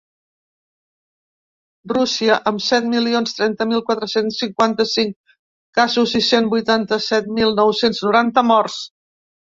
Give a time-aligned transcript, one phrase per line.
[1.91, 5.37] Rússia, amb set milions trenta mil quatre-cents cinquanta-cinc
[5.81, 8.81] casos i cent vuitanta-set mil nou-cents noranta morts.